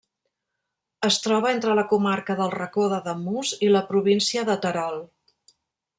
Es 1.09 1.17
troba 1.25 1.51
entre 1.57 1.75
la 1.81 1.83
comarca 1.91 2.37
del 2.41 2.51
Racó 2.55 2.89
d'Ademús 2.95 3.55
i 3.69 3.73
la 3.75 3.85
província 3.93 4.49
de 4.49 4.57
Terol. 4.65 4.99